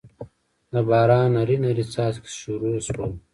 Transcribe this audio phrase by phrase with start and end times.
[0.73, 3.11] دباران نري نري څاڅکي شورو شول